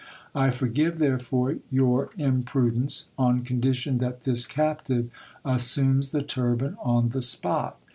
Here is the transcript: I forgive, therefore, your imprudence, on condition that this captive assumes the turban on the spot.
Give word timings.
I 0.33 0.49
forgive, 0.49 0.97
therefore, 0.97 1.57
your 1.69 2.09
imprudence, 2.17 3.11
on 3.19 3.43
condition 3.43 3.99
that 3.99 4.23
this 4.23 4.47
captive 4.47 5.11
assumes 5.45 6.09
the 6.09 6.23
turban 6.23 6.75
on 6.81 7.09
the 7.09 7.21
spot. 7.21 7.79